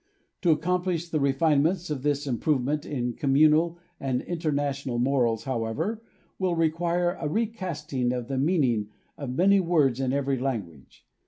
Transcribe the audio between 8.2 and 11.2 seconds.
the meaning of many words in every language.